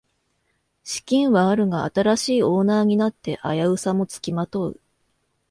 [0.83, 4.79] 資金はあるが新しいオーナーになって危うさもつきまとう